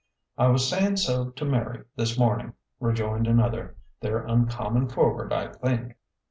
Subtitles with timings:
[0.39, 5.95] "I was sayin' so to Mary this mornm'," rejoined another." They're uncommon forward, I think."